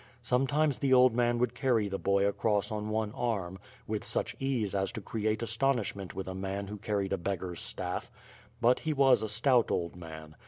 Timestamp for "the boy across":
1.87-2.71